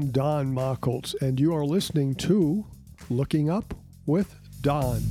I'm 0.00 0.10
Don 0.12 0.54
Machholz, 0.54 1.14
and 1.20 1.38
you 1.38 1.54
are 1.54 1.66
listening 1.66 2.14
to 2.14 2.64
Looking 3.10 3.50
Up 3.50 3.74
with 4.06 4.34
Don. 4.62 5.02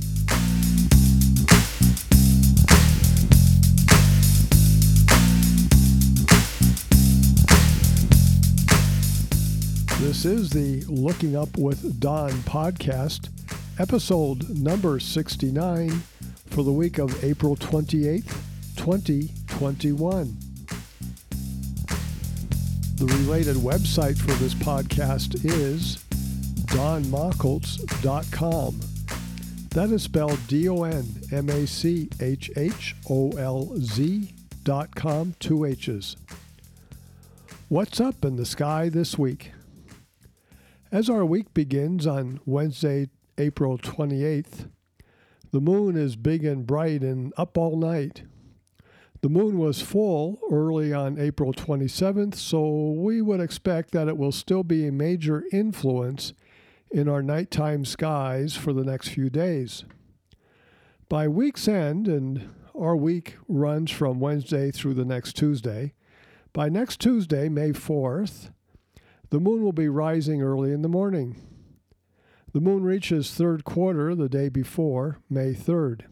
This 10.00 10.24
is 10.24 10.50
the 10.50 10.82
Looking 10.88 11.36
Up 11.36 11.56
with 11.56 12.00
Don 12.00 12.32
podcast, 12.42 13.28
episode 13.78 14.48
number 14.48 14.98
69 14.98 15.90
for 16.46 16.64
the 16.64 16.72
week 16.72 16.98
of 16.98 17.22
April 17.22 17.54
28th, 17.54 18.34
2021. 18.74 20.49
Related 23.30 23.58
website 23.58 24.18
for 24.18 24.32
this 24.42 24.54
podcast 24.54 25.44
is 25.44 25.98
donmachholz.com. 26.66 28.80
That 29.68 29.94
is 29.94 30.02
spelled 30.02 30.44
D 30.48 30.68
O 30.68 30.82
N 30.82 31.06
M 31.30 31.48
A 31.48 31.64
C 31.64 32.10
H 32.20 32.50
H 32.56 32.96
O 33.08 33.30
L 33.38 33.70
Z 33.76 34.34
dot 34.64 34.96
com, 34.96 35.36
two 35.38 35.64
H's. 35.64 36.16
What's 37.68 38.00
up 38.00 38.24
in 38.24 38.34
the 38.34 38.44
sky 38.44 38.88
this 38.88 39.16
week? 39.16 39.52
As 40.90 41.08
our 41.08 41.24
week 41.24 41.54
begins 41.54 42.08
on 42.08 42.40
Wednesday, 42.44 43.10
April 43.38 43.78
28th, 43.78 44.68
the 45.52 45.60
moon 45.60 45.96
is 45.96 46.16
big 46.16 46.44
and 46.44 46.66
bright 46.66 47.02
and 47.02 47.32
up 47.36 47.56
all 47.56 47.76
night. 47.76 48.24
The 49.22 49.28
moon 49.28 49.58
was 49.58 49.82
full 49.82 50.40
early 50.50 50.94
on 50.94 51.18
April 51.18 51.52
27th, 51.52 52.36
so 52.36 52.92
we 52.92 53.20
would 53.20 53.40
expect 53.40 53.90
that 53.92 54.08
it 54.08 54.16
will 54.16 54.32
still 54.32 54.62
be 54.62 54.86
a 54.86 54.92
major 54.92 55.44
influence 55.52 56.32
in 56.90 57.06
our 57.06 57.22
nighttime 57.22 57.84
skies 57.84 58.56
for 58.56 58.72
the 58.72 58.84
next 58.84 59.08
few 59.08 59.28
days. 59.28 59.84
By 61.10 61.28
week's 61.28 61.68
end, 61.68 62.08
and 62.08 62.48
our 62.74 62.96
week 62.96 63.36
runs 63.46 63.90
from 63.90 64.20
Wednesday 64.20 64.70
through 64.70 64.94
the 64.94 65.04
next 65.04 65.36
Tuesday, 65.36 65.92
by 66.54 66.70
next 66.70 66.98
Tuesday, 66.98 67.50
May 67.50 67.72
4th, 67.72 68.50
the 69.28 69.38
moon 69.38 69.62
will 69.62 69.72
be 69.72 69.88
rising 69.88 70.40
early 70.40 70.72
in 70.72 70.80
the 70.80 70.88
morning. 70.88 71.36
The 72.52 72.60
moon 72.60 72.82
reaches 72.84 73.32
third 73.32 73.64
quarter 73.64 74.14
the 74.14 74.28
day 74.30 74.48
before, 74.48 75.18
May 75.28 75.52
3rd. 75.52 76.06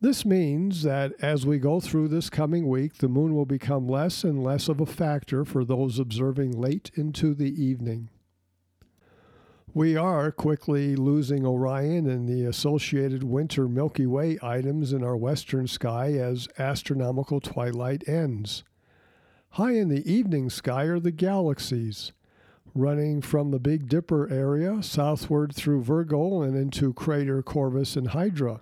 This 0.00 0.24
means 0.24 0.84
that 0.84 1.12
as 1.20 1.44
we 1.44 1.58
go 1.58 1.80
through 1.80 2.06
this 2.06 2.30
coming 2.30 2.68
week, 2.68 2.98
the 2.98 3.08
moon 3.08 3.34
will 3.34 3.46
become 3.46 3.88
less 3.88 4.22
and 4.22 4.44
less 4.44 4.68
of 4.68 4.80
a 4.80 4.86
factor 4.86 5.44
for 5.44 5.64
those 5.64 5.98
observing 5.98 6.52
late 6.52 6.92
into 6.94 7.34
the 7.34 7.50
evening. 7.60 8.08
We 9.74 9.96
are 9.96 10.30
quickly 10.30 10.94
losing 10.94 11.44
Orion 11.44 12.08
and 12.08 12.28
the 12.28 12.44
associated 12.44 13.24
winter 13.24 13.68
Milky 13.68 14.06
Way 14.06 14.38
items 14.40 14.92
in 14.92 15.02
our 15.02 15.16
western 15.16 15.66
sky 15.66 16.12
as 16.12 16.46
astronomical 16.60 17.40
twilight 17.40 18.08
ends. 18.08 18.62
High 19.50 19.72
in 19.72 19.88
the 19.88 20.08
evening 20.10 20.48
sky 20.48 20.84
are 20.84 21.00
the 21.00 21.10
galaxies, 21.10 22.12
running 22.72 23.20
from 23.20 23.50
the 23.50 23.58
Big 23.58 23.88
Dipper 23.88 24.30
area 24.30 24.80
southward 24.80 25.52
through 25.54 25.82
Virgo 25.82 26.42
and 26.42 26.56
into 26.56 26.92
Crater 26.94 27.42
Corvus 27.42 27.96
and 27.96 28.08
Hydra. 28.08 28.60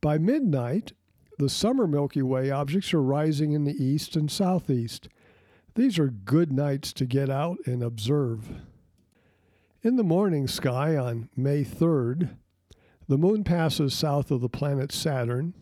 By 0.00 0.16
midnight, 0.18 0.92
the 1.38 1.48
summer 1.48 1.86
Milky 1.86 2.22
Way 2.22 2.50
objects 2.50 2.94
are 2.94 3.02
rising 3.02 3.52
in 3.52 3.64
the 3.64 3.82
east 3.82 4.14
and 4.14 4.30
southeast. 4.30 5.08
These 5.74 5.98
are 5.98 6.08
good 6.08 6.52
nights 6.52 6.92
to 6.94 7.04
get 7.04 7.28
out 7.28 7.58
and 7.66 7.82
observe. 7.82 8.48
In 9.82 9.96
the 9.96 10.04
morning 10.04 10.46
sky 10.46 10.96
on 10.96 11.28
May 11.36 11.64
3rd, 11.64 12.36
the 13.08 13.18
moon 13.18 13.42
passes 13.42 13.94
south 13.94 14.30
of 14.30 14.40
the 14.40 14.48
planet 14.48 14.92
Saturn. 14.92 15.54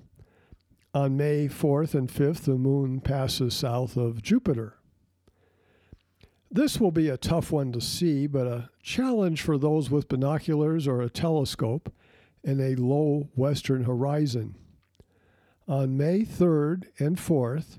On 0.92 1.16
May 1.16 1.48
4th 1.48 1.94
and 1.94 2.08
5th, 2.08 2.42
the 2.44 2.56
moon 2.56 3.00
passes 3.00 3.54
south 3.54 3.96
of 3.96 4.22
Jupiter. 4.22 4.78
This 6.50 6.80
will 6.80 6.90
be 6.90 7.08
a 7.08 7.18
tough 7.18 7.52
one 7.52 7.72
to 7.72 7.80
see, 7.80 8.26
but 8.26 8.46
a 8.46 8.70
challenge 8.82 9.42
for 9.42 9.58
those 9.58 9.90
with 9.90 10.08
binoculars 10.08 10.86
or 10.86 11.00
a 11.00 11.10
telescope 11.10 11.92
and 12.46 12.60
a 12.60 12.80
low 12.80 13.28
western 13.34 13.84
horizon. 13.84 14.54
On 15.68 15.96
May 15.96 16.20
3rd 16.20 16.84
and 16.98 17.16
4th, 17.16 17.78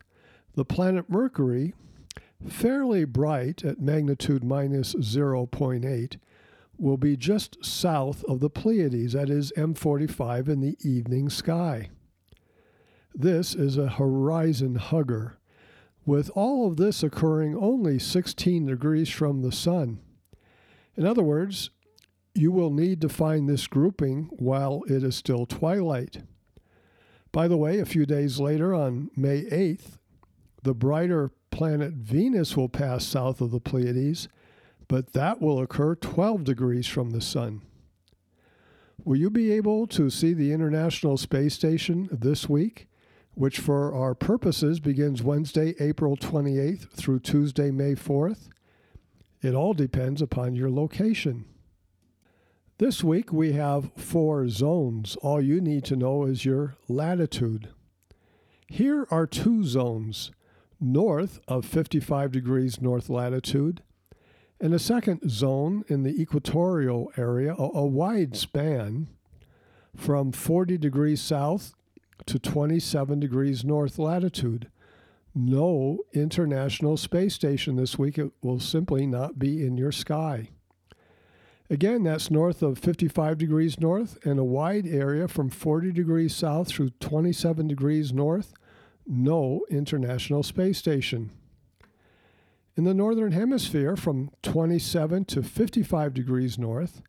the 0.55 0.65
planet 0.65 1.09
Mercury, 1.09 1.73
fairly 2.47 3.05
bright 3.05 3.63
at 3.63 3.79
magnitude 3.79 4.43
minus 4.43 4.93
0.8, 4.95 6.17
will 6.77 6.97
be 6.97 7.15
just 7.15 7.63
south 7.65 8.23
of 8.25 8.41
the 8.41 8.49
Pleiades, 8.49 9.13
that 9.13 9.29
is 9.29 9.53
M45 9.57 10.49
in 10.49 10.59
the 10.59 10.77
evening 10.81 11.29
sky. 11.29 11.89
This 13.15 13.55
is 13.55 13.77
a 13.77 13.87
horizon 13.87 14.75
hugger, 14.75 15.37
with 16.05 16.29
all 16.35 16.67
of 16.67 16.77
this 16.77 17.01
occurring 17.01 17.55
only 17.55 17.97
16 17.97 18.65
degrees 18.67 19.09
from 19.09 19.41
the 19.41 19.51
Sun. 19.51 19.99
In 20.95 21.05
other 21.05 21.23
words, 21.23 21.69
you 22.37 22.51
will 22.51 22.71
need 22.71 23.01
to 23.01 23.09
find 23.09 23.49
this 23.49 23.67
grouping 23.67 24.29
while 24.31 24.83
it 24.87 25.03
is 25.03 25.15
still 25.15 25.45
twilight. 25.45 26.21
By 27.31 27.47
the 27.47 27.57
way, 27.57 27.79
a 27.79 27.85
few 27.85 28.05
days 28.05 28.39
later, 28.39 28.73
on 28.73 29.09
May 29.15 29.43
8th, 29.43 29.97
the 30.63 30.73
brighter 30.73 31.31
planet 31.51 31.93
Venus 31.93 32.55
will 32.55 32.69
pass 32.69 33.05
south 33.05 33.41
of 33.41 33.51
the 33.51 33.59
Pleiades, 33.59 34.27
but 34.87 35.13
that 35.13 35.41
will 35.41 35.59
occur 35.59 35.95
12 35.95 36.43
degrees 36.43 36.87
from 36.87 37.09
the 37.09 37.21
Sun. 37.21 37.61
Will 39.03 39.17
you 39.17 39.29
be 39.29 39.51
able 39.51 39.87
to 39.87 40.09
see 40.09 40.33
the 40.33 40.51
International 40.51 41.17
Space 41.17 41.53
Station 41.53 42.09
this 42.11 42.49
week, 42.49 42.87
which 43.33 43.59
for 43.59 43.93
our 43.93 44.15
purposes 44.15 44.79
begins 44.79 45.23
Wednesday, 45.23 45.75
April 45.79 46.17
28th 46.17 46.91
through 46.91 47.19
Tuesday, 47.19 47.71
May 47.71 47.95
4th? 47.95 48.49
It 49.41 49.53
all 49.53 49.73
depends 49.73 50.21
upon 50.21 50.55
your 50.55 50.69
location. 50.69 51.45
This 52.79 53.03
week 53.03 53.33
we 53.33 53.53
have 53.53 53.91
four 53.97 54.47
zones. 54.49 55.15
All 55.23 55.41
you 55.41 55.59
need 55.59 55.83
to 55.85 55.95
know 55.95 56.25
is 56.25 56.45
your 56.45 56.75
latitude. 56.87 57.69
Here 58.67 59.07
are 59.09 59.25
two 59.25 59.63
zones 59.63 60.29
north 60.79 61.39
of 61.47 61.65
55 61.65 62.31
degrees 62.31 62.79
north 62.79 63.09
latitude, 63.09 63.81
and 64.61 64.75
a 64.75 64.79
second 64.79 65.27
zone 65.27 65.85
in 65.87 66.03
the 66.03 66.21
equatorial 66.21 67.11
area, 67.17 67.55
a, 67.55 67.79
a 67.79 67.85
wide 67.87 68.35
span 68.35 69.07
from 69.95 70.31
40 70.31 70.77
degrees 70.77 71.19
south 71.19 71.73
to 72.27 72.37
27 72.37 73.19
degrees 73.19 73.65
north 73.65 73.97
latitude. 73.97 74.69
No 75.33 76.01
International 76.13 76.95
Space 76.95 77.33
Station 77.33 77.75
this 77.75 77.97
week. 77.97 78.19
It 78.19 78.31
will 78.43 78.59
simply 78.59 79.07
not 79.07 79.39
be 79.39 79.65
in 79.65 79.77
your 79.77 79.91
sky. 79.91 80.49
Again, 81.69 82.03
that's 82.03 82.31
north 82.31 82.61
of 82.61 82.77
55 82.77 83.37
degrees 83.37 83.79
north 83.79 84.17
and 84.25 84.39
a 84.39 84.43
wide 84.43 84.87
area 84.87 85.27
from 85.27 85.49
40 85.49 85.91
degrees 85.91 86.33
south 86.33 86.69
through 86.69 86.91
27 87.01 87.67
degrees 87.67 88.13
north. 88.13 88.53
No 89.05 89.65
International 89.69 90.43
Space 90.43 90.77
Station. 90.77 91.31
In 92.77 92.83
the 92.83 92.93
Northern 92.93 93.31
Hemisphere, 93.31 93.95
from 93.95 94.29
27 94.43 95.25
to 95.25 95.43
55 95.43 96.13
degrees 96.13 96.57
north, 96.57 97.01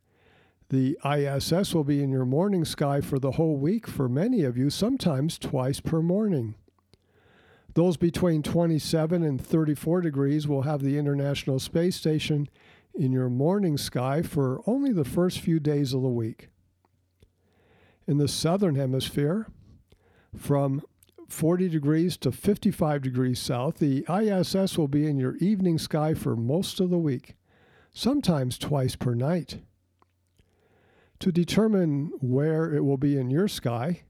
the 0.71 0.99
ISS 1.05 1.75
will 1.75 1.85
be 1.85 2.03
in 2.03 2.11
your 2.11 2.25
morning 2.25 2.65
sky 2.65 3.01
for 3.01 3.19
the 3.19 3.33
whole 3.33 3.57
week 3.57 3.87
for 3.87 4.09
many 4.09 4.43
of 4.43 4.57
you, 4.57 4.71
sometimes 4.71 5.39
twice 5.39 5.81
per 5.81 6.03
morning. 6.03 6.55
Those 7.75 7.97
between 7.97 8.43
27 8.43 9.23
and 9.23 9.41
34 9.41 10.01
degrees 10.01 10.49
will 10.49 10.63
have 10.63 10.83
the 10.83 10.99
International 10.99 11.59
Space 11.59 11.97
Station 11.97 12.49
in 12.99 13.13
your 13.13 13.31
morning 13.31 13.79
sky 13.79 14.23
for 14.23 14.61
only 14.67 14.93
the 14.93 15.05
first 15.05 15.39
few 15.39 15.61
days 15.61 15.95
of 15.95 16.03
the 16.03 16.09
week. 16.09 16.49
In 18.09 18.19
the 18.19 18.27
southern 18.27 18.75
hemisphere, 18.75 19.47
from 20.37 20.83
40 21.29 21.69
degrees 21.69 22.17
to 22.19 22.33
55 22.33 23.03
degrees 23.03 23.39
south, 23.39 23.79
the 23.79 24.05
ISS 24.09 24.77
will 24.77 24.89
be 24.89 25.07
in 25.07 25.17
your 25.17 25.37
evening 25.37 25.79
sky 25.79 26.13
for 26.15 26.35
most 26.35 26.81
of 26.81 26.91
the 26.91 26.99
week, 26.99 27.37
sometimes 27.93 28.59
twice 28.59 28.97
per 28.97 29.15
night. 29.15 29.61
To 31.21 31.31
determine 31.31 32.13
where 32.21 32.75
it 32.75 32.85
will 32.85 32.97
be 32.97 33.17
in 33.17 33.31
your 33.31 33.49
sky, 33.49 34.03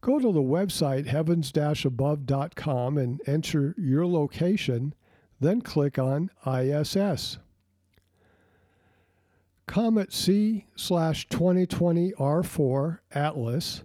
go 0.00 0.18
to 0.18 0.32
the 0.32 0.40
website 0.40 1.06
heavens-above.com 1.06 2.98
and 2.98 3.20
enter 3.26 3.74
your 3.76 4.06
location, 4.06 4.94
then 5.40 5.62
click 5.62 5.98
on 5.98 6.30
ISS. 6.46 7.38
Comet 9.70 10.12
C 10.12 10.66
slash 10.74 11.28
2020 11.28 12.10
R4 12.14 12.98
Atlas 13.12 13.84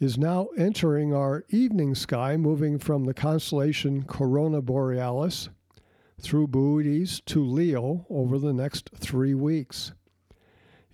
is 0.00 0.16
now 0.16 0.48
entering 0.56 1.12
our 1.12 1.44
evening 1.50 1.94
sky, 1.94 2.38
moving 2.38 2.78
from 2.78 3.04
the 3.04 3.12
constellation 3.12 4.04
Corona 4.04 4.62
Borealis 4.62 5.50
through 6.18 6.46
Boötes 6.46 7.22
to 7.26 7.44
Leo 7.44 8.06
over 8.08 8.38
the 8.38 8.54
next 8.54 8.88
three 8.96 9.34
weeks. 9.34 9.92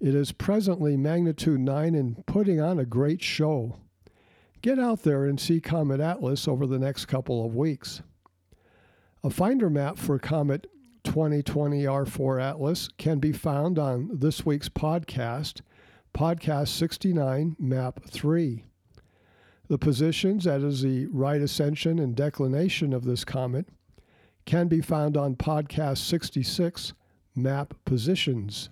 It 0.01 0.17
is 0.17 0.33
presently 0.33 0.97
magnitude 0.97 1.61
9 1.61 1.95
and 1.95 2.27
putting 2.27 2.61
on 2.61 2.81
a 2.81 2.85
great 2.85 3.23
show. 3.23 3.79
Get 4.63 4.81
out 4.81 5.05
there 5.05 5.27
and 5.27 5.39
see 5.39 5.61
Comet 5.61 6.01
Atlas 6.01 6.49
over 6.49 6.67
the 6.67 6.81
next 6.81 7.07
couple 7.07 7.47
of 7.47 7.55
weeks. 7.55 8.03
A 9.23 9.31
finder 9.31 9.71
map 9.71 9.97
for 9.97 10.19
Comet 10.19 10.67
2020 11.09 11.83
R4 11.85 12.43
Atlas 12.43 12.91
can 12.99 13.19
be 13.19 13.33
found 13.33 13.79
on 13.79 14.11
this 14.13 14.45
week's 14.45 14.69
podcast, 14.69 15.63
Podcast 16.13 16.69
69, 16.69 17.57
Map 17.59 18.05
3. 18.05 18.67
The 19.69 19.79
positions, 19.79 20.45
that 20.45 20.61
is 20.61 20.83
the 20.83 21.07
right 21.07 21.41
ascension 21.41 21.99
and 21.99 22.15
declination 22.15 22.93
of 22.93 23.05
this 23.05 23.25
comet, 23.25 23.71
can 24.45 24.69
be 24.69 24.83
found 24.83 25.17
on 25.17 25.35
Podcast 25.35 26.07
66, 26.07 26.93
Map 27.35 27.73
Positions. 27.87 28.69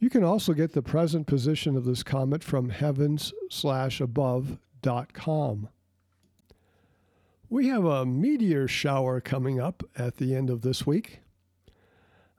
You 0.00 0.10
can 0.10 0.24
also 0.24 0.52
get 0.52 0.72
the 0.72 0.82
present 0.82 1.28
position 1.28 1.76
of 1.76 1.84
this 1.84 2.02
comet 2.02 2.42
from 2.42 2.70
heavens-above.com. 2.70 5.68
We 7.48 7.68
have 7.68 7.84
a 7.84 8.04
meteor 8.04 8.66
shower 8.66 9.20
coming 9.20 9.60
up 9.60 9.84
at 9.96 10.16
the 10.16 10.34
end 10.34 10.50
of 10.50 10.62
this 10.62 10.84
week. 10.84 11.20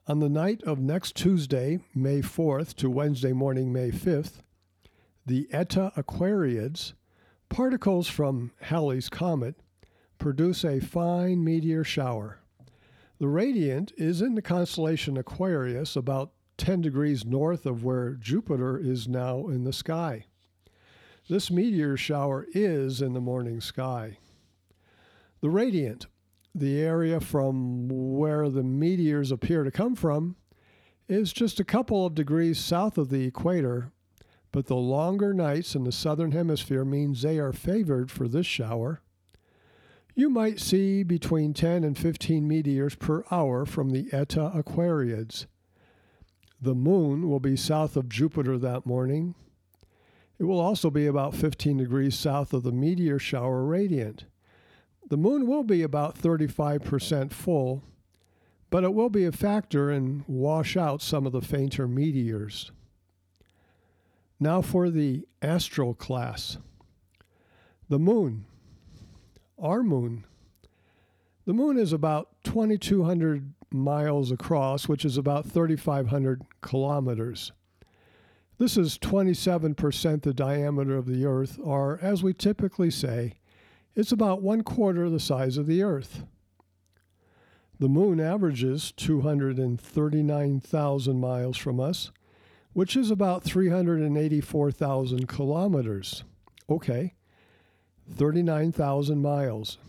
On 0.09 0.21
the 0.21 0.29
night 0.29 0.63
of 0.63 0.79
next 0.79 1.17
Tuesday, 1.17 1.79
May 1.93 2.21
4th, 2.21 2.75
to 2.75 2.89
Wednesday 2.89 3.33
morning, 3.33 3.73
May 3.73 3.91
5th, 3.91 4.35
the 5.25 5.49
Eta 5.51 5.91
Aquariids, 5.97 6.93
particles 7.49 8.07
from 8.07 8.51
Halley's 8.61 9.09
Comet, 9.09 9.55
produce 10.17 10.63
a 10.63 10.79
fine 10.79 11.43
meteor 11.43 11.83
shower. 11.83 12.39
The 13.19 13.27
radiant 13.27 13.91
is 13.97 14.21
in 14.21 14.35
the 14.35 14.41
constellation 14.41 15.17
Aquarius, 15.17 15.97
about 15.97 16.31
10 16.55 16.79
degrees 16.79 17.25
north 17.25 17.65
of 17.65 17.83
where 17.83 18.13
Jupiter 18.13 18.77
is 18.77 19.09
now 19.09 19.47
in 19.49 19.65
the 19.65 19.73
sky. 19.73 20.23
This 21.27 21.51
meteor 21.51 21.97
shower 21.97 22.47
is 22.53 23.01
in 23.01 23.11
the 23.11 23.19
morning 23.19 23.59
sky. 23.59 24.19
The 25.41 25.49
radiant, 25.49 26.07
the 26.53 26.81
area 26.81 27.19
from 27.19 27.87
where 27.87 28.49
the 28.49 28.63
meteors 28.63 29.31
appear 29.31 29.63
to 29.63 29.71
come 29.71 29.95
from, 29.95 30.35
is 31.07 31.31
just 31.31 31.59
a 31.59 31.65
couple 31.65 32.05
of 32.05 32.15
degrees 32.15 32.59
south 32.59 32.97
of 32.97 33.09
the 33.09 33.25
equator, 33.25 33.91
but 34.51 34.67
the 34.67 34.75
longer 34.75 35.33
nights 35.33 35.75
in 35.75 35.83
the 35.83 35.91
southern 35.91 36.31
hemisphere 36.31 36.83
means 36.83 37.21
they 37.21 37.37
are 37.37 37.53
favored 37.53 38.11
for 38.11 38.27
this 38.27 38.45
shower. 38.45 39.01
You 40.15 40.29
might 40.29 40.59
see 40.59 41.03
between 41.03 41.53
10 41.53 41.83
and 41.83 41.97
15 41.97 42.47
meteors 42.47 42.95
per 42.95 43.23
hour 43.29 43.65
from 43.65 43.91
the 43.91 44.11
Eta 44.11 44.51
Aquariids. 44.55 45.45
The 46.59 46.73
moon 46.73 47.29
will 47.29 47.39
be 47.39 47.55
south 47.55 47.95
of 47.95 48.09
Jupiter 48.09 48.57
that 48.57 48.85
morning. 48.85 49.35
It 50.39 50.45
will 50.45 50.59
also 50.59 50.89
be 50.89 51.05
about 51.05 51.35
15 51.35 51.77
degrees 51.77 52.17
south 52.17 52.51
of 52.51 52.63
the 52.63 52.71
meteor 52.71 53.19
shower 53.19 53.63
radiant. 53.63 54.25
The 55.09 55.17
moon 55.17 55.47
will 55.47 55.63
be 55.63 55.83
about 55.83 56.17
35% 56.17 57.31
full, 57.31 57.83
but 58.69 58.83
it 58.83 58.93
will 58.93 59.09
be 59.09 59.23
a 59.23 59.31
factor 59.31 59.89
and 59.89 60.25
wash 60.27 60.75
out 60.75 61.01
some 61.01 61.25
of 61.25 61.31
the 61.31 61.41
fainter 61.41 61.87
meteors. 61.87 62.71
Now 64.39 64.61
for 64.61 64.89
the 64.89 65.25
astro 65.41 65.93
class. 65.93 66.57
The 67.89 67.99
moon. 67.99 68.45
Our 69.57 69.81
moon. 69.81 70.25
The 71.45 71.53
moon 71.53 71.77
is 71.77 71.93
about 71.93 72.29
2,200 72.43 73.53
miles 73.71 74.31
across, 74.31 74.89
which 74.89 75.05
is 75.05 75.17
about 75.17 75.45
3,500 75.45 76.41
kilometers. 76.61 77.53
This 78.57 78.75
is 78.75 78.97
27% 78.97 80.21
the 80.23 80.33
diameter 80.33 80.97
of 80.97 81.05
the 81.05 81.25
Earth, 81.25 81.57
or 81.61 81.97
as 82.01 82.23
we 82.23 82.33
typically 82.33 82.91
say, 82.91 83.35
it's 83.97 84.11
about 84.11 84.43
one 84.43 84.61
quarter 84.61 85.09
the 85.09 85.19
size 85.19 85.57
of 85.57 85.65
the 85.65 85.81
Earth. 85.81 86.23
The 87.79 87.89
moon 87.89 88.19
averages 88.19 88.91
239,000 88.91 91.19
miles 91.19 91.57
from 91.57 91.79
us, 91.79 92.11
which 92.73 92.95
is 92.95 93.09
about 93.09 93.43
384,000 93.43 95.27
kilometers. 95.27 96.23
Okay, 96.69 97.15
39,000 98.15 99.19
miles. 99.19 99.79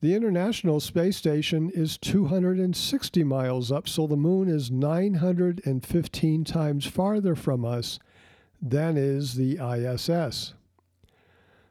The 0.00 0.16
International 0.16 0.80
Space 0.80 1.16
Station 1.16 1.70
is 1.70 1.96
260 1.98 3.22
miles 3.22 3.70
up, 3.70 3.88
so 3.88 4.08
the 4.08 4.16
moon 4.16 4.48
is 4.48 4.72
915 4.72 6.44
times 6.44 6.86
farther 6.86 7.36
from 7.36 7.64
us 7.64 8.00
than 8.60 8.96
is 8.96 9.34
the 9.34 9.60
ISS. 9.60 10.54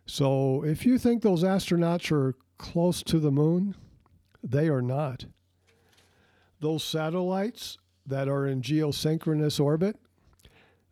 So 0.06 0.64
if 0.64 0.86
you 0.86 0.98
think 0.98 1.22
those 1.22 1.44
astronauts 1.44 2.12
are 2.12 2.36
close 2.58 3.04
to 3.04 3.20
the 3.20 3.32
moon, 3.32 3.76
they 4.44 4.68
are 4.68 4.82
not. 4.82 5.26
Those 6.60 6.84
satellites 6.84 7.78
that 8.06 8.28
are 8.28 8.46
in 8.48 8.62
geosynchronous 8.62 9.60
orbit, 9.60 9.98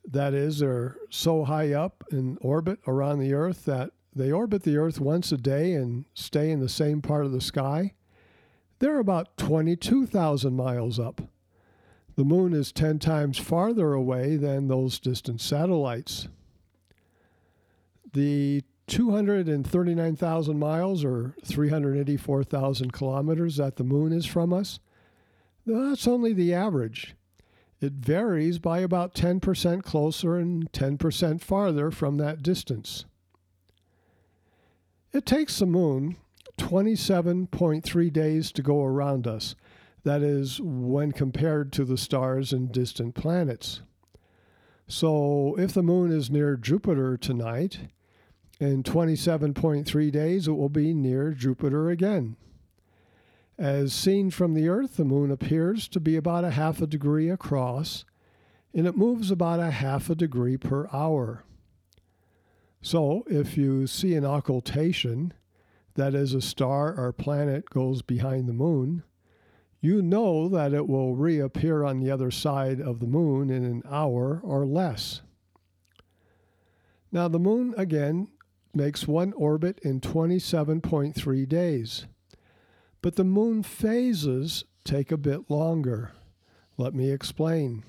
that 0.05 0.33
is, 0.33 0.59
they're 0.59 0.97
so 1.09 1.43
high 1.43 1.73
up 1.73 2.03
in 2.11 2.37
orbit 2.41 2.79
around 2.87 3.19
the 3.19 3.33
Earth 3.33 3.65
that 3.65 3.91
they 4.15 4.31
orbit 4.31 4.63
the 4.63 4.77
Earth 4.77 4.99
once 4.99 5.31
a 5.31 5.37
day 5.37 5.73
and 5.73 6.05
stay 6.13 6.51
in 6.51 6.59
the 6.59 6.69
same 6.69 7.01
part 7.01 7.25
of 7.25 7.31
the 7.31 7.41
sky. 7.41 7.93
They're 8.79 8.99
about 8.99 9.37
22,000 9.37 10.53
miles 10.53 10.99
up. 10.99 11.21
The 12.15 12.25
moon 12.25 12.53
is 12.53 12.71
10 12.71 12.99
times 12.99 13.37
farther 13.37 13.93
away 13.93 14.35
than 14.37 14.67
those 14.67 14.99
distant 14.99 15.39
satellites. 15.39 16.27
The 18.11 18.63
239,000 18.91 20.59
miles 20.59 21.05
or 21.05 21.33
384,000 21.45 22.91
kilometers 22.91 23.55
that 23.55 23.77
the 23.77 23.85
moon 23.85 24.11
is 24.11 24.25
from 24.25 24.51
us, 24.51 24.81
that's 25.65 26.05
only 26.07 26.33
the 26.33 26.53
average. 26.53 27.15
It 27.79 27.93
varies 27.93 28.59
by 28.59 28.79
about 28.79 29.15
10% 29.15 29.83
closer 29.83 30.35
and 30.35 30.69
10% 30.73 31.39
farther 31.39 31.89
from 31.89 32.17
that 32.17 32.43
distance. 32.43 33.05
It 35.13 35.25
takes 35.25 35.59
the 35.59 35.65
moon 35.65 36.17
27.3 36.57 38.11
days 38.11 38.51
to 38.51 38.61
go 38.61 38.83
around 38.83 39.25
us. 39.25 39.55
That 40.03 40.21
is, 40.21 40.59
when 40.61 41.13
compared 41.13 41.71
to 41.73 41.85
the 41.85 41.97
stars 41.97 42.51
and 42.51 42.73
distant 42.73 43.15
planets. 43.15 43.81
So, 44.85 45.55
if 45.57 45.73
the 45.73 45.83
moon 45.83 46.11
is 46.11 46.29
near 46.29 46.57
Jupiter 46.57 47.15
tonight, 47.15 47.79
in 48.61 48.83
27.3 48.83 50.11
days 50.11 50.47
it 50.47 50.51
will 50.51 50.69
be 50.69 50.93
near 50.93 51.31
Jupiter 51.31 51.89
again. 51.89 52.35
As 53.57 53.91
seen 53.91 54.29
from 54.29 54.53
the 54.53 54.69
Earth, 54.69 54.97
the 54.97 55.03
moon 55.03 55.31
appears 55.31 55.87
to 55.87 55.99
be 55.99 56.15
about 56.15 56.43
a 56.43 56.51
half 56.51 56.79
a 56.79 56.85
degree 56.85 57.27
across, 57.27 58.05
and 58.71 58.85
it 58.85 58.95
moves 58.95 59.31
about 59.31 59.59
a 59.59 59.71
half 59.71 60.11
a 60.11 60.15
degree 60.15 60.57
per 60.57 60.87
hour. 60.93 61.43
So, 62.83 63.23
if 63.25 63.57
you 63.57 63.87
see 63.87 64.13
an 64.13 64.25
occultation, 64.25 65.33
that 65.95 66.13
is, 66.13 66.35
a 66.35 66.41
star 66.41 66.95
or 66.95 67.11
planet 67.11 67.67
goes 67.71 68.03
behind 68.03 68.47
the 68.47 68.53
moon, 68.53 69.01
you 69.79 70.03
know 70.03 70.47
that 70.49 70.71
it 70.71 70.87
will 70.87 71.15
reappear 71.15 71.83
on 71.83 71.99
the 71.99 72.11
other 72.11 72.29
side 72.29 72.79
of 72.79 72.99
the 72.99 73.07
moon 73.07 73.49
in 73.49 73.65
an 73.65 73.81
hour 73.89 74.39
or 74.43 74.67
less. 74.67 75.21
Now, 77.11 77.27
the 77.27 77.39
moon 77.39 77.73
again 77.75 78.27
makes 78.75 79.07
one 79.07 79.33
orbit 79.33 79.79
in 79.83 79.99
27.3 79.99 81.47
days, 81.47 82.05
but 83.01 83.15
the 83.15 83.23
moon 83.23 83.63
phases 83.63 84.65
take 84.83 85.11
a 85.11 85.17
bit 85.17 85.49
longer. 85.49 86.11
Let 86.77 86.93
me 86.93 87.11
explain. 87.11 87.83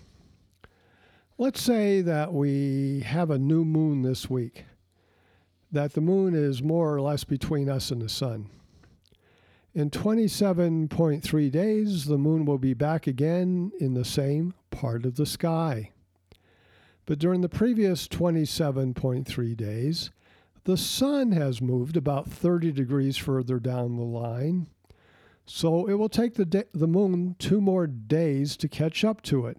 Let's 1.39 1.63
say 1.63 2.03
that 2.03 2.33
we 2.33 3.01
have 3.01 3.31
a 3.31 3.39
new 3.39 3.65
moon 3.65 4.03
this 4.03 4.29
week 4.29 4.65
that 5.73 5.95
the 5.95 6.01
moon 6.03 6.35
is 6.35 6.63
more 6.63 6.95
or 6.95 7.01
less 7.01 7.25
between 7.25 7.69
us 7.69 7.91
and 7.91 8.03
the 8.03 8.09
sun. 8.09 8.51
In 9.75 9.89
27.3 9.89 11.51
days, 11.51 12.05
the 12.05 12.19
moon 12.19 12.45
will 12.45 12.59
be 12.59 12.75
back 12.75 13.07
again 13.07 13.73
in 13.81 13.95
the 13.95 14.05
same 14.05 14.53
part 14.71 15.07
of 15.07 15.17
the 15.17 15.25
sky. 15.25 15.91
But 17.07 17.19
during 17.19 17.41
the 17.41 17.49
previous 17.49 18.07
27.3 18.07 19.57
days, 19.57 20.11
the 20.65 20.77
sun 20.77 21.33
has 21.33 21.61
moved 21.61 21.97
about 21.97 22.31
30 22.31 22.73
degrees 22.73 23.17
further 23.17 23.59
down 23.59 23.97
the 23.97 24.03
line, 24.03 24.69
so 25.45 25.87
it 25.87 25.95
will 25.95 26.09
take 26.09 26.35
the, 26.35 26.67
the 26.73 26.87
moon 26.87 27.35
two 27.39 27.61
more 27.61 27.87
days 27.87 28.57
to 28.57 28.69
catch 28.69 29.05
up 29.05 29.23
to 29.23 29.47
it. 29.47 29.59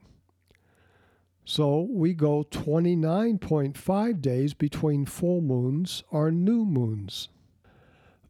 So 1.46 1.88
we 1.90 2.14
go 2.14 2.44
29.5 2.44 4.22
days 4.22 4.54
between 4.54 5.06
full 5.06 5.42
moons 5.42 6.04
or 6.10 6.32
new 6.32 6.64
moons. 6.64 7.28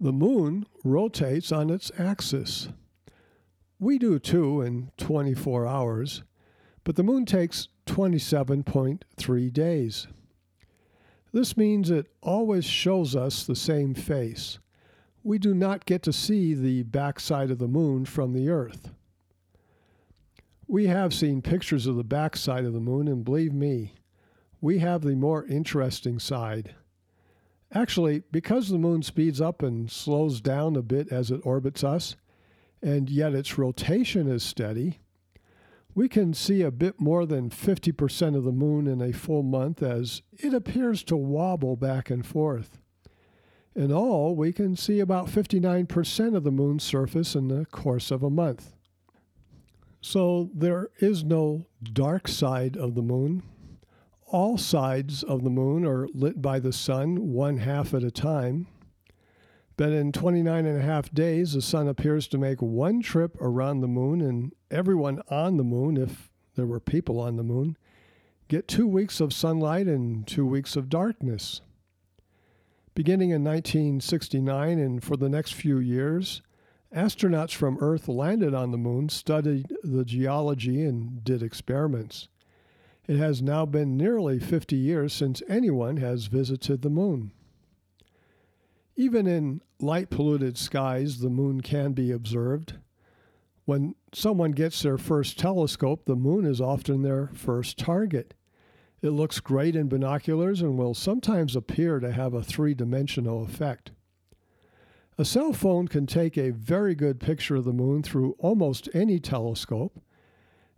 The 0.01 0.11
moon 0.11 0.65
rotates 0.83 1.51
on 1.51 1.69
its 1.69 1.91
axis. 1.99 2.69
We 3.79 3.99
do 3.99 4.17
too 4.17 4.61
in 4.61 4.91
24 4.97 5.67
hours, 5.67 6.23
but 6.83 6.95
the 6.95 7.03
moon 7.03 7.25
takes 7.25 7.67
27.3 7.85 9.53
days. 9.53 10.07
This 11.33 11.57
means 11.57 11.89
it 11.89 12.05
always 12.21 12.63
shows 12.63 13.15
us 13.15 13.43
the 13.43 13.55
same 13.55 13.95
face. 13.95 14.59
We 15.23 15.39
do 15.39 15.55
not 15.55 15.87
get 15.87 16.03
to 16.03 16.13
see 16.13 16.53
the 16.53 16.83
backside 16.83 17.49
of 17.49 17.57
the 17.57 17.67
moon 17.67 18.05
from 18.05 18.33
the 18.33 18.49
Earth. 18.49 18.91
We 20.67 20.85
have 20.87 21.13
seen 21.13 21.41
pictures 21.41 21.87
of 21.87 21.95
the 21.95 22.03
backside 22.03 22.65
of 22.65 22.73
the 22.73 22.79
moon, 22.79 23.07
and 23.07 23.25
believe 23.25 23.53
me, 23.53 23.95
we 24.61 24.79
have 24.79 25.01
the 25.01 25.15
more 25.15 25.45
interesting 25.45 26.19
side. 26.19 26.75
Actually, 27.73 28.21
because 28.31 28.69
the 28.69 28.77
moon 28.77 29.01
speeds 29.01 29.41
up 29.41 29.63
and 29.63 29.89
slows 29.89 30.39
down 30.39 30.75
a 30.75 30.83
bit 30.83 31.11
as 31.11 31.31
it 31.31 31.41
orbits 31.43 31.83
us, 31.83 32.15
and 32.81 33.09
yet 33.09 33.33
its 33.33 33.57
rotation 33.57 34.27
is 34.27 34.43
steady, 34.43 34.99
we 35.95 36.09
can 36.09 36.33
see 36.33 36.61
a 36.61 36.71
bit 36.71 36.99
more 36.99 37.25
than 37.25 37.49
50% 37.49 38.35
of 38.35 38.43
the 38.43 38.51
moon 38.51 38.87
in 38.87 39.01
a 39.01 39.13
full 39.13 39.43
month 39.43 39.83
as 39.83 40.21
it 40.33 40.53
appears 40.53 41.03
to 41.03 41.15
wobble 41.15 41.75
back 41.75 42.09
and 42.09 42.25
forth. 42.25 42.79
In 43.75 43.91
all, 43.91 44.35
we 44.35 44.53
can 44.53 44.75
see 44.75 44.99
about 44.99 45.27
59% 45.27 46.35
of 46.35 46.43
the 46.43 46.51
moon's 46.51 46.83
surface 46.83 47.35
in 47.35 47.47
the 47.47 47.65
course 47.65 48.11
of 48.11 48.23
a 48.23 48.29
month. 48.29 48.75
So 50.01 50.49
there 50.53 50.89
is 50.99 51.23
no 51.23 51.65
dark 51.81 52.27
side 52.27 52.75
of 52.75 52.93
the 52.93 53.01
moon. 53.01 53.43
All 54.27 54.57
sides 54.57 55.23
of 55.23 55.43
the 55.43 55.49
moon 55.49 55.85
are 55.85 56.07
lit 56.13 56.41
by 56.41 56.59
the 56.59 56.73
sun 56.73 57.31
one 57.31 57.57
half 57.57 57.93
at 57.93 58.03
a 58.03 58.11
time. 58.11 58.67
But 59.75 59.91
in 59.91 60.11
29 60.11 60.65
and 60.65 60.77
a 60.77 60.83
half 60.83 61.11
days, 61.11 61.53
the 61.53 61.61
sun 61.61 61.87
appears 61.87 62.27
to 62.27 62.37
make 62.37 62.61
one 62.61 63.01
trip 63.01 63.35
around 63.41 63.81
the 63.81 63.87
moon, 63.87 64.21
and 64.21 64.53
everyone 64.73 65.21
on 65.29 65.57
the 65.57 65.63
moon, 65.63 65.97
if 65.97 66.29
there 66.55 66.65
were 66.65 66.79
people 66.79 67.19
on 67.19 67.35
the 67.35 67.43
moon, 67.43 67.77
get 68.47 68.67
two 68.67 68.87
weeks 68.87 69.19
of 69.19 69.33
sunlight 69.33 69.87
and 69.87 70.27
two 70.27 70.45
weeks 70.45 70.75
of 70.75 70.89
darkness. 70.89 71.61
Beginning 72.95 73.29
in 73.29 73.43
1969 73.43 74.79
and 74.79 75.03
for 75.03 75.15
the 75.15 75.29
next 75.29 75.53
few 75.53 75.79
years, 75.79 76.41
Astronauts 76.95 77.55
from 77.55 77.77
Earth 77.81 78.07
landed 78.07 78.53
on 78.53 78.71
the 78.71 78.77
moon, 78.77 79.09
studied 79.09 79.73
the 79.83 80.05
geology, 80.05 80.83
and 80.83 81.23
did 81.23 81.41
experiments. 81.41 82.27
It 83.07 83.17
has 83.17 83.41
now 83.41 83.65
been 83.65 83.97
nearly 83.97 84.39
50 84.39 84.75
years 84.75 85.11
since 85.11 85.41
anyone 85.49 85.97
has 85.97 86.27
visited 86.27 86.81
the 86.81 86.89
moon. 86.89 87.31
Even 88.95 89.25
in 89.25 89.61
light 89.79 90.11
polluted 90.11 90.57
skies, 90.57 91.19
the 91.19 91.29
moon 91.29 91.61
can 91.61 91.93
be 91.93 92.11
observed. 92.11 92.75
When 93.65 93.95
someone 94.13 94.51
gets 94.51 94.81
their 94.81 94.97
first 94.97 95.39
telescope, 95.39 96.05
the 96.05 96.15
moon 96.15 96.45
is 96.45 96.59
often 96.59 97.01
their 97.01 97.27
first 97.33 97.77
target. 97.77 98.33
It 99.01 99.11
looks 99.11 99.39
great 99.39 99.75
in 99.75 99.87
binoculars 99.87 100.61
and 100.61 100.77
will 100.77 100.93
sometimes 100.93 101.55
appear 101.55 101.99
to 101.99 102.11
have 102.11 102.33
a 102.33 102.43
three 102.43 102.73
dimensional 102.73 103.43
effect. 103.43 103.91
A 105.17 105.25
cell 105.25 105.53
phone 105.53 105.87
can 105.87 106.07
take 106.07 106.37
a 106.37 106.49
very 106.49 106.95
good 106.95 107.19
picture 107.19 107.57
of 107.57 107.65
the 107.65 107.73
moon 107.73 108.01
through 108.01 108.35
almost 108.39 108.89
any 108.93 109.19
telescope. 109.19 110.01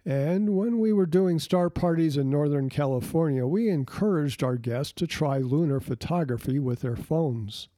And 0.06 0.56
when 0.56 0.78
we 0.80 0.94
were 0.94 1.06
doing 1.06 1.40
star 1.40 1.70
parties 1.70 2.18
in 2.18 2.30
Northern 2.30 2.70
California, 2.70 3.48
we 3.48 3.70
encouraged 3.70 4.44
our 4.44 4.58
guests 4.58 4.94
to 4.94 5.08
try 5.08 5.38
lunar 5.38 5.80
photography 5.80 6.60
with 6.60 6.82
their 6.82 6.96
phones. 6.96 7.70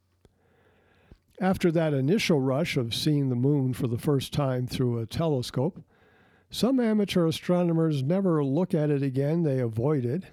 After 1.40 1.72
that 1.72 1.94
initial 1.94 2.42
rush 2.42 2.78
of 2.78 2.96
seeing 2.96 3.30
the 3.30 3.36
moon 3.36 3.74
for 3.74 3.88
the 3.88 3.98
first 3.98 4.34
time 4.34 4.66
through 4.66 5.00
a 5.00 5.06
telescope, 5.06 5.84
some 6.50 6.80
amateur 6.80 7.28
astronomers 7.28 8.02
never 8.02 8.44
look 8.44 8.74
at 8.74 8.90
it 8.90 9.04
again, 9.04 9.44
they 9.44 9.60
avoid 9.60 10.06
it, 10.06 10.24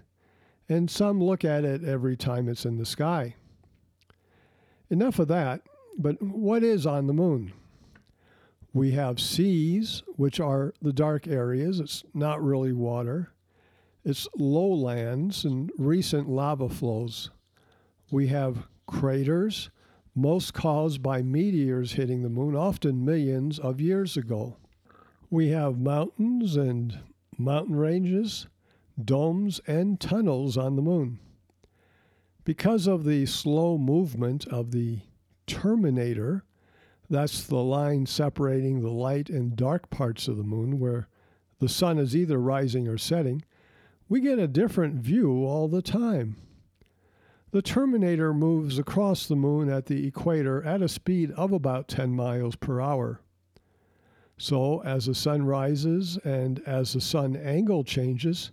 and 0.69 0.91
some 0.91 1.23
look 1.23 1.45
at 1.45 1.65
it 1.65 1.85
every 1.85 2.17
time 2.17 2.49
it's 2.49 2.65
in 2.65 2.79
the 2.79 2.87
sky. 2.87 3.35
Enough 4.91 5.19
of 5.19 5.29
that. 5.29 5.63
But 5.99 6.21
what 6.23 6.63
is 6.65 6.87
on 6.87 7.07
the 7.07 7.13
moon? 7.13 7.53
We 8.73 8.93
have 8.93 9.21
seas, 9.21 10.03
which 10.17 10.41
are 10.41 10.75
the 10.83 10.93
dark 10.93 11.29
areas. 11.29 11.79
It's 11.79 12.03
not 12.13 12.43
really 12.43 12.73
water. 12.73 13.31
It's 14.05 14.27
lowlands 14.37 15.45
and 15.45 15.71
recent 15.79 16.29
lava 16.29 16.69
flows. 16.69 17.31
We 18.11 18.27
have 18.29 18.67
craters, 18.87 19.71
most 20.14 20.54
caused 20.54 21.02
by 21.02 21.23
meteors 21.23 21.92
hitting 21.92 22.23
the 22.23 22.28
moon, 22.28 22.54
often 22.54 23.04
millions 23.04 23.59
of 23.59 23.80
years 23.80 24.16
ago. 24.16 24.56
We 25.30 25.49
have 25.49 25.78
mountains 25.78 26.56
and 26.56 26.99
mountain 27.37 27.76
ranges, 27.76 28.47
domes, 29.02 29.61
and 29.66 29.99
tunnels 29.99 30.56
on 30.56 30.76
the 30.76 30.83
moon. 30.83 31.18
Because 32.44 32.87
of 32.87 33.04
the 33.04 33.26
slow 33.26 33.78
movement 33.78 34.47
of 34.47 34.71
the 34.71 35.00
terminator. 35.47 36.44
That's 37.11 37.44
the 37.44 37.56
line 37.56 38.06
separating 38.06 38.80
the 38.80 38.90
light 38.90 39.28
and 39.28 39.56
dark 39.56 39.90
parts 39.90 40.28
of 40.28 40.37
the 40.37 40.42
moon 40.42 40.78
where 40.80 41.09
the 41.59 41.68
sun 41.68 41.99
is 41.99 42.16
either 42.16 42.40
rising 42.40 42.88
or 42.88 42.99
setting. 42.99 43.44
We 44.09 44.21
get 44.21 44.38
a 44.38 44.49
different 44.49 44.97
view 44.97 45.44
all 45.44 45.68
the 45.68 45.83
time. 45.83 46.37
The 47.55 47.63
terminator 47.63 48.35
moves 48.35 48.81
across 48.81 49.29
the 49.29 49.37
moon 49.37 49.69
at 49.69 49.87
the 49.87 50.09
equator 50.09 50.65
at 50.65 50.83
a 50.83 50.89
speed 50.89 51.31
of 51.37 51.53
about 51.53 51.87
10 51.87 52.11
miles 52.11 52.57
per 52.57 52.81
hour. 52.81 53.21
So, 54.37 54.83
as 54.83 55.07
the 55.07 55.15
sun 55.15 55.47
rises 55.47 56.19
and 56.25 56.59
as 56.67 56.95
the 56.95 57.01
sun 57.01 57.37
angle 57.37 57.85
changes, 57.85 58.51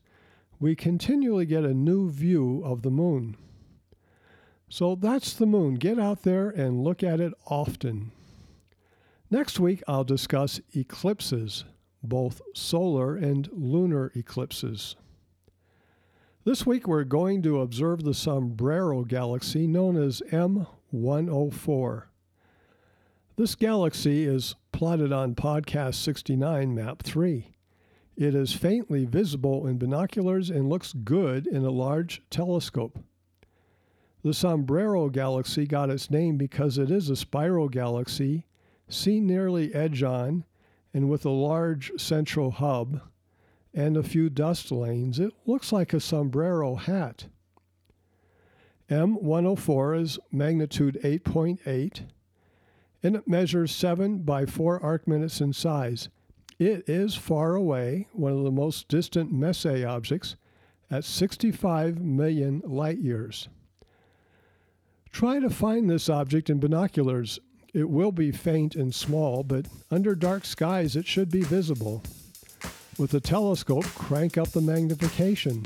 we 0.60 0.76
continually 0.76 1.48
get 1.48 1.66
a 1.66 1.74
new 1.74 2.12
view 2.12 2.62
of 2.64 2.84
the 2.84 2.92
moon. 2.92 3.38
So 4.70 4.94
that's 4.94 5.34
the 5.34 5.48
moon. 5.48 5.74
Get 5.74 5.98
out 5.98 6.22
there 6.22 6.52
and 6.52 6.84
look 6.84 7.02
at 7.02 7.20
it 7.20 7.34
often. 7.48 8.12
Next 9.32 9.60
week, 9.60 9.82
I'll 9.88 10.04
discuss 10.04 10.62
eclipses, 10.76 11.66
both 12.04 12.40
solar 12.54 13.16
and 13.16 13.50
lunar 13.52 14.12
eclipses. 14.14 14.96
This 16.44 16.66
week, 16.66 16.88
we're 16.88 17.04
going 17.04 17.44
to 17.44 17.62
observe 17.62 18.04
the 18.04 18.16
Sombrero 18.16 19.04
Galaxy 19.04 19.68
known 19.68 19.96
as 19.96 20.24
M104. 20.32 22.04
This 23.36 23.54
galaxy 23.54 24.26
is 24.26 24.56
plotted 24.72 25.14
on 25.14 25.36
Podcast 25.36 25.96
69, 25.96 26.74
Map 26.74 27.04
3. 27.04 27.54
It 28.18 28.34
is 28.34 28.54
faintly 28.54 29.06
visible 29.06 29.68
in 29.68 29.78
binoculars 29.78 30.50
and 30.50 30.68
looks 30.68 30.94
good 30.94 31.46
in 31.46 31.64
a 31.64 31.70
large 31.70 32.24
telescope. 32.32 32.98
The 34.24 34.34
Sombrero 34.34 35.10
Galaxy 35.10 35.68
got 35.68 35.92
its 35.92 36.10
name 36.10 36.38
because 36.38 36.80
it 36.80 36.90
is 36.90 37.12
a 37.12 37.16
spiral 37.16 37.70
galaxy 37.70 38.48
seen 38.90 39.28
nearly 39.28 39.76
edge 39.76 40.02
on 40.02 40.46
and 40.92 41.08
with 41.08 41.24
a 41.24 41.30
large 41.30 41.92
central 41.98 42.50
hub 42.50 43.00
and 43.74 43.96
a 43.96 44.04
few 44.04 44.30
dust 44.30 44.72
lanes. 44.72 45.20
It 45.20 45.34
looks 45.46 45.72
like 45.72 45.94
a 45.94 46.00
sombrero 46.00 46.76
hat. 46.76 47.26
M104 48.90 50.02
is 50.02 50.20
magnitude 50.32 51.00
8.8 51.04 52.02
and 53.04 53.16
it 53.16 53.28
measures 53.28 53.74
7 53.74 54.20
by 54.20 54.46
4 54.46 54.84
arc 54.84 55.08
minutes 55.08 55.42
in 55.42 55.54
size. 55.54 56.10
It 56.60 56.88
is 56.88 57.16
far 57.16 57.56
away, 57.56 58.08
one 58.14 58.34
of 58.34 58.44
the 58.44 58.52
most 58.52 58.88
distant 58.88 59.32
Messier 59.32 59.88
objects, 59.88 60.36
at 60.92 61.06
65 61.06 62.00
million 62.00 62.62
light 62.66 63.00
years. 63.00 63.48
Try 65.12 65.40
to 65.40 65.50
find 65.50 65.90
this 65.90 66.10
object 66.10 66.50
in 66.50 66.60
binoculars. 66.60 67.40
It 67.74 67.90
will 67.90 68.12
be 68.12 68.32
faint 68.32 68.76
and 68.76 68.94
small, 68.94 69.44
but 69.44 69.68
under 69.90 70.14
dark 70.14 70.46
skies 70.46 70.96
it 70.96 71.08
should 71.08 71.32
be 71.32 71.42
visible. 71.42 72.04
With 72.98 73.12
the 73.12 73.20
telescope, 73.20 73.86
crank 73.96 74.38
up 74.38 74.50
the 74.50 74.62
magnification. 74.62 75.66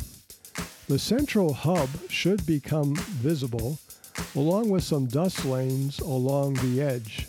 The 0.88 1.00
central 1.00 1.54
hub 1.54 1.90
should 2.10 2.46
become 2.46 2.96
visible, 2.96 3.80
along 4.36 4.70
with 4.70 4.84
some 4.84 5.08
dust 5.08 5.44
lanes 5.44 6.00
along 6.00 6.54
the 6.56 6.82
edge. 6.82 7.28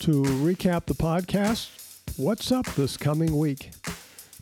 To 0.00 0.22
recap 0.22 0.86
the 0.86 0.94
podcast, 0.94 1.70
what's 2.16 2.52
up 2.52 2.66
this 2.66 2.96
coming 2.96 3.36
week? 3.36 3.70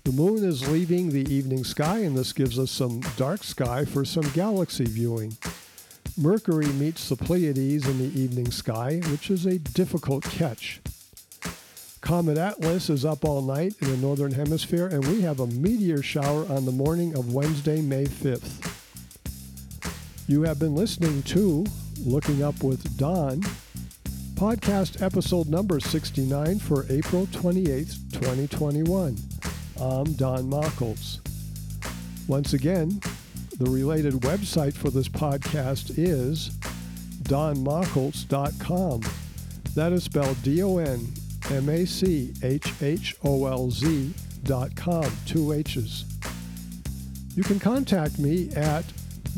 The 0.04 0.12
moon 0.12 0.45
is 0.45 0.69
leaving 0.69 1.11
the 1.11 1.33
evening 1.33 1.64
sky, 1.64 1.99
and 2.00 2.16
this 2.16 2.33
gives 2.33 2.59
us 2.59 2.71
some 2.71 3.00
dark 3.16 3.42
sky 3.42 3.85
for 3.85 4.04
some 4.04 4.28
galaxy 4.31 4.85
viewing. 4.85 5.37
Mercury 6.19 6.66
meets 6.66 7.09
the 7.09 7.16
Pleiades 7.16 7.88
in 7.88 7.99
the 7.99 8.21
evening 8.21 8.50
sky, 8.50 9.00
which 9.11 9.31
is 9.31 9.47
a 9.47 9.59
difficult 9.59 10.25
catch. 10.25 10.81
Comet 12.12 12.37
Atlas 12.37 12.90
is 12.90 13.07
up 13.07 13.25
all 13.25 13.40
night 13.40 13.75
in 13.81 13.90
the 13.90 13.97
northern 13.97 14.33
hemisphere, 14.33 14.87
and 14.88 15.02
we 15.07 15.23
have 15.23 15.40
a 15.40 15.47
meteor 15.47 16.02
shower 16.02 16.45
on 16.52 16.66
the 16.66 16.71
morning 16.71 17.16
of 17.16 17.33
Wednesday, 17.33 17.81
May 17.81 18.04
5th. 18.04 18.71
You 20.28 20.42
have 20.42 20.59
been 20.59 20.75
listening 20.75 21.23
to 21.23 21.64
Looking 22.04 22.42
Up 22.42 22.62
with 22.62 22.99
Don, 22.99 23.40
podcast 24.35 25.00
episode 25.00 25.49
number 25.49 25.81
69 25.81 26.59
for 26.59 26.85
April 26.90 27.25
28th, 27.28 28.12
2021. 28.12 29.16
I'm 29.81 30.12
Don 30.12 30.50
Machholz. 30.50 31.19
Once 32.28 32.52
again, 32.52 33.00
the 33.59 33.71
related 33.71 34.12
website 34.16 34.75
for 34.75 34.90
this 34.90 35.09
podcast 35.09 35.95
is 35.97 36.50
donmachholz.com. 37.23 39.00
That 39.75 39.92
is 39.92 40.04
spelled 40.04 40.42
D 40.42 40.62
O 40.62 40.76
N 40.76 41.11
M 41.52 41.68
A 41.68 41.85
C 41.85 42.32
H 42.42 42.73
H 42.80 43.14
O 43.25 43.47
L 43.47 43.71
Z 43.71 44.12
dot 44.44 44.75
com, 44.75 45.11
two 45.26 45.52
H's. 45.52 46.04
You 47.35 47.42
can 47.42 47.59
contact 47.59 48.18
me 48.18 48.50
at 48.54 48.85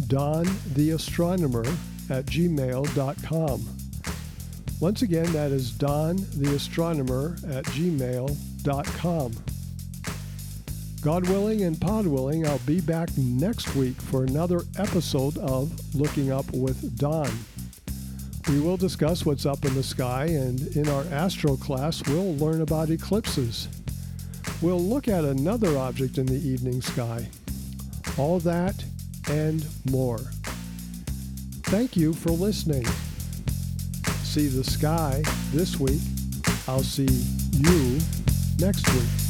dontheastronomer 0.02 1.66
at 2.10 2.26
gmail.com. 2.26 3.68
Once 4.80 5.02
again, 5.02 5.32
that 5.32 5.52
is 5.52 5.72
dontheastronomer 5.72 7.56
at 7.56 7.64
gmail.com. 7.66 9.32
God 11.00 11.28
willing 11.28 11.62
and 11.62 11.80
pod 11.80 12.06
willing, 12.06 12.46
I'll 12.46 12.58
be 12.60 12.80
back 12.80 13.10
next 13.16 13.74
week 13.76 14.00
for 14.00 14.24
another 14.24 14.62
episode 14.78 15.36
of 15.38 15.70
Looking 15.94 16.32
Up 16.32 16.50
with 16.52 16.98
Don. 16.98 17.30
We 18.48 18.60
will 18.60 18.76
discuss 18.76 19.24
what's 19.24 19.46
up 19.46 19.64
in 19.64 19.74
the 19.74 19.82
sky, 19.82 20.26
and 20.26 20.60
in 20.76 20.88
our 20.88 21.04
astro 21.04 21.56
class, 21.56 22.06
we'll 22.06 22.34
learn 22.36 22.60
about 22.60 22.90
eclipses. 22.90 23.68
We'll 24.60 24.80
look 24.80 25.08
at 25.08 25.24
another 25.24 25.78
object 25.78 26.18
in 26.18 26.26
the 26.26 26.34
evening 26.34 26.82
sky. 26.82 27.26
All 28.18 28.38
that 28.40 28.84
and 29.30 29.66
more. 29.90 30.18
Thank 31.64 31.96
you 31.96 32.12
for 32.12 32.30
listening. 32.30 32.84
See 34.22 34.48
the 34.48 34.64
sky 34.64 35.22
this 35.52 35.80
week. 35.80 36.02
I'll 36.68 36.82
see 36.82 37.08
you 37.52 37.98
next 38.58 38.86
week. 38.92 39.23